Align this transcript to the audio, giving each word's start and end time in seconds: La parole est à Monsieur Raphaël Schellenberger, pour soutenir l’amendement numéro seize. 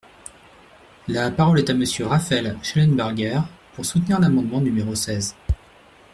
La 1.07 1.29
parole 1.29 1.59
est 1.59 1.69
à 1.69 1.75
Monsieur 1.75 2.07
Raphaël 2.07 2.57
Schellenberger, 2.63 3.39
pour 3.75 3.85
soutenir 3.85 4.19
l’amendement 4.19 4.59
numéro 4.59 4.95
seize. 4.95 5.35